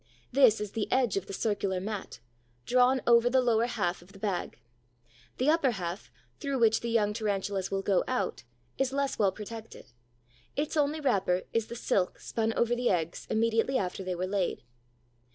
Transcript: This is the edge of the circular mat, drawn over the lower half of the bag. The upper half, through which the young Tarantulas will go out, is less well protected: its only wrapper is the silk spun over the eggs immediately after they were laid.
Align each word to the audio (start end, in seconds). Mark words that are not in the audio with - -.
This 0.31 0.59
is 0.59 0.71
the 0.71 0.91
edge 0.91 1.15
of 1.15 1.27
the 1.27 1.31
circular 1.33 1.79
mat, 1.79 2.17
drawn 2.65 3.03
over 3.05 3.29
the 3.29 3.39
lower 3.39 3.67
half 3.67 4.01
of 4.01 4.13
the 4.13 4.17
bag. 4.17 4.57
The 5.37 5.51
upper 5.51 5.69
half, 5.77 6.09
through 6.39 6.57
which 6.57 6.79
the 6.79 6.89
young 6.89 7.13
Tarantulas 7.13 7.69
will 7.69 7.83
go 7.83 8.03
out, 8.07 8.41
is 8.79 8.91
less 8.91 9.19
well 9.19 9.31
protected: 9.31 9.91
its 10.55 10.75
only 10.75 10.99
wrapper 10.99 11.43
is 11.53 11.67
the 11.67 11.75
silk 11.75 12.17
spun 12.19 12.51
over 12.53 12.75
the 12.75 12.89
eggs 12.89 13.27
immediately 13.29 13.77
after 13.77 14.03
they 14.03 14.15
were 14.15 14.25
laid. 14.25 14.63